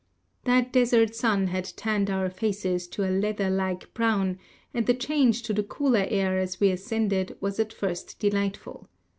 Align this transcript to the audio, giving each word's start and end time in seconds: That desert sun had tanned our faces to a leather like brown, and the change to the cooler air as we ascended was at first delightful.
That 0.45 0.73
desert 0.73 1.13
sun 1.15 1.45
had 1.49 1.63
tanned 1.77 2.09
our 2.09 2.27
faces 2.31 2.87
to 2.87 3.07
a 3.07 3.13
leather 3.13 3.51
like 3.51 3.93
brown, 3.93 4.39
and 4.73 4.87
the 4.87 4.95
change 4.95 5.43
to 5.43 5.53
the 5.53 5.61
cooler 5.61 6.07
air 6.09 6.39
as 6.39 6.59
we 6.59 6.71
ascended 6.71 7.37
was 7.39 7.59
at 7.59 7.71
first 7.71 8.17
delightful. 8.19 8.89